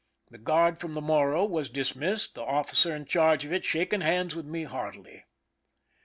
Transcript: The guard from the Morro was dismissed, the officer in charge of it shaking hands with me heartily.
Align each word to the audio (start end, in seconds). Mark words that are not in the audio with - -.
The 0.31 0.39
guard 0.39 0.79
from 0.79 0.93
the 0.95 0.99
Morro 1.01 1.45
was 1.45 1.69
dismissed, 1.69 2.33
the 2.33 2.41
officer 2.43 2.95
in 2.95 3.05
charge 3.05 3.45
of 3.45 3.53
it 3.53 3.63
shaking 3.63 4.01
hands 4.01 4.35
with 4.35 4.47
me 4.47 4.63
heartily. 4.63 5.25